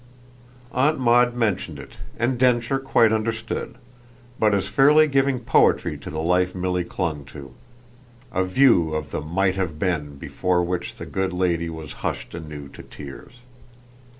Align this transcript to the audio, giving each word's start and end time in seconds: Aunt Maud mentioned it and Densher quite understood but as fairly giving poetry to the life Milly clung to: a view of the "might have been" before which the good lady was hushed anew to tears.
Aunt 0.71 0.97
Maud 0.99 1.35
mentioned 1.35 1.77
it 1.77 1.91
and 2.17 2.39
Densher 2.39 2.79
quite 2.79 3.13
understood 3.13 3.75
but 4.39 4.51
as 4.51 4.67
fairly 4.67 5.07
giving 5.07 5.39
poetry 5.39 5.95
to 5.99 6.09
the 6.09 6.19
life 6.23 6.55
Milly 6.55 6.83
clung 6.83 7.23
to: 7.25 7.53
a 8.31 8.43
view 8.43 8.95
of 8.95 9.11
the 9.11 9.21
"might 9.21 9.53
have 9.57 9.77
been" 9.77 10.15
before 10.15 10.63
which 10.63 10.95
the 10.95 11.05
good 11.05 11.31
lady 11.33 11.69
was 11.69 11.93
hushed 12.01 12.33
anew 12.33 12.67
to 12.69 12.81
tears. 12.81 13.33